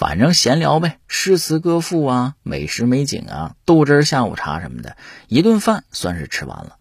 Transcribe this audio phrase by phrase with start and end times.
[0.00, 4.96] 反正闲聊呗，诗词歌赋啊，美食美景啊，豆汁下午茶什么的，
[5.28, 6.78] 一顿饭算是吃完了。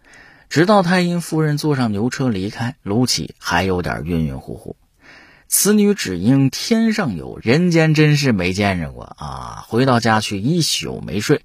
[0.48, 4.78] 直到太阴夫人坐上牛车离开，卢杞还有点晕晕乎乎。
[5.50, 9.66] 此女只应天上有人间真是没见着过啊！
[9.68, 11.42] 回到家去一宿没睡，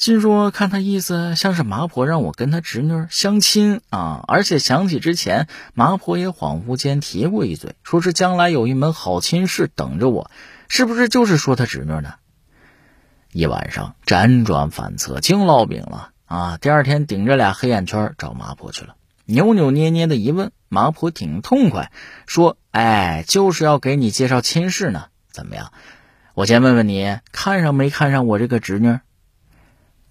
[0.00, 4.24] 心说看他意思像是麻婆让我跟他侄女相亲啊！
[4.26, 10.30] 而且想起之前麻婆也恍惚间提过一嘴，说是将来有一门好亲事等着我。
[10.68, 12.14] 是不是就是说他侄女呢？
[13.32, 16.56] 一晚上辗转反侧，净烙饼了啊！
[16.56, 18.94] 第二天顶着俩黑眼圈找麻婆去了，
[19.26, 21.92] 扭扭捏捏的一问，麻婆挺痛快，
[22.26, 25.72] 说：“哎，就是要给你介绍亲事呢，怎么样？
[26.32, 28.98] 我先问问你，看上没看上我这个侄女？”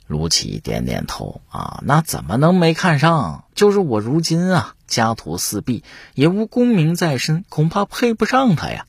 [0.10, 3.46] 卢杞点点头啊，那怎么能没看上？
[3.56, 5.86] 就是我如今啊，家徒四壁，
[6.16, 8.86] 也无功名在身，恐怕配不上他呀。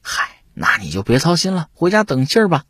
[0.00, 0.36] 嗨。
[0.60, 2.64] 那你就别操心了，回家等信儿吧。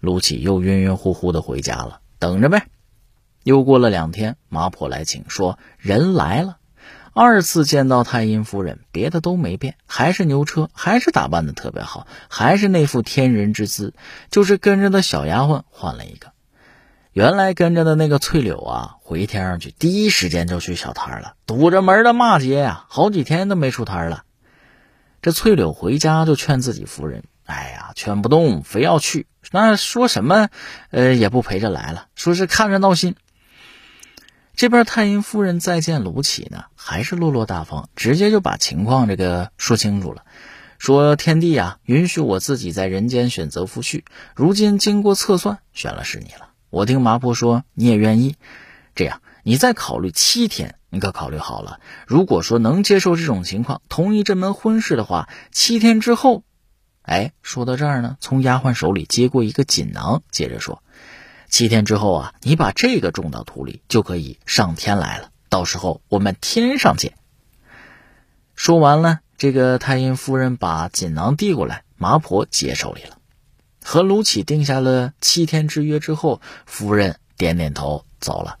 [0.00, 2.66] 卢杞又晕晕乎乎的回家了，等着呗。
[3.42, 6.58] 又过了两天，麻婆来请，说人来了。
[7.14, 13.94] 二次见到太阴夫人，别的都没变，还是牛车，还是打扮的特别好，还是那副天人之姿，
[14.30, 16.33] 就是跟着的小丫鬟换了一个。
[17.14, 24.24] 原来跟着的那个翠柳啊，回天上去，第一时间就去小摊了，堵着门的骂街呀，好几天都没出摊了。
[25.22, 29.28] 这翠柳回家就劝自己夫人：“哎呀，劝不动，非要去。
[29.52, 30.48] 那说什么，
[30.90, 33.14] 呃，也不陪着来了，说是看着闹心。”
[34.56, 40.24] 这边太阴夫人再见卢杞呢，还是落落大方，直接就把情况这个说清楚了，
[40.78, 44.02] 说：“天帝啊，允许我自己在人间选择夫婿，
[44.34, 46.48] 如今经过测算，选了是你了。
[46.74, 48.34] 我听麻婆说你也愿意，
[48.96, 56.44] 这样你再考虑七天。”你可考虑好了，如果说能接受这种情况，同意这门婚事的话，七天之后，
[57.02, 60.84] 哎，说到这儿呢，从丫鬟手里接过一个锦囊，接着说，
[61.48, 65.30] 七天之后啊，你把这个种到土里，就可以上天来了。
[65.48, 67.14] 到时候我们天上见。
[68.54, 73.18] 说完了，这个太阴夫人把锦囊递过来，麻婆接手里了，
[73.84, 78.56] 和卢杞定下了七天之约之后，夫人点点头走了。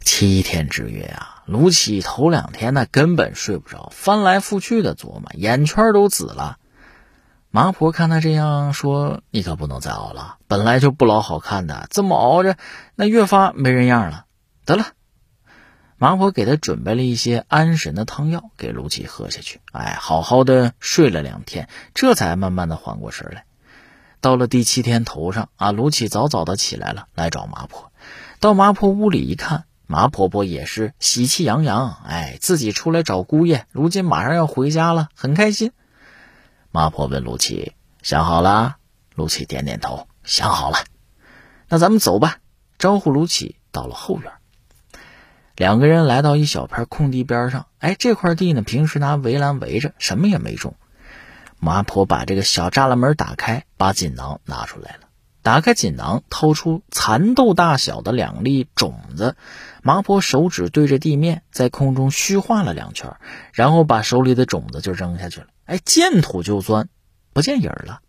[0.00, 6.58] 七天之约啊，卢杞头两天那根本睡不着，翻来覆去的琢磨，眼圈都紫了。
[7.50, 12.56] 麻婆看他这样说，你可不能再熬了，本来就不老好看的，这么熬着，
[12.94, 14.26] 那越发没人样了。
[14.64, 14.86] 得了，
[15.96, 19.60] 麻婆给他准备了一些安神的汤药，给卢杞喝下去。
[19.72, 23.44] 哎，好好的睡了两天，这才慢慢的缓过神来。
[24.20, 27.92] 到了第七天头上啊，卢杞早早的起来了，来找麻婆。
[28.40, 29.64] 到麻婆屋里一看。
[29.88, 35.70] 麻婆婆也是喜气洋洋，哎，自己出来找姑爷，如今马上要回家了，很开心。
[36.72, 37.72] 麻婆问陆琪
[38.02, 38.78] ：“想好了？”
[39.14, 40.78] 陆琪点点头：“想好了。”
[41.70, 42.38] 那咱们走吧。
[42.80, 44.32] 招呼陆琪到了后院。
[45.54, 50.74] 两个人来到一小片空地边上，哎，这块地呢，平时拿围栏围着，什么也没种。
[51.58, 55.00] 麻婆把这个小栅栏门打开，把锦囊拿出来了。
[55.42, 59.36] 打开锦囊，掏出蚕豆大小的两粒种子。
[59.82, 63.16] 麻婆手指对着地面，在空中虚画了两圈，
[63.52, 65.46] 然后把手里的种子就扔下去了。
[65.64, 66.88] 哎，见土就钻，
[67.32, 68.00] 不见影了。